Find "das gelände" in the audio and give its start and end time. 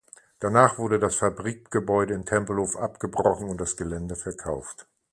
3.61-4.15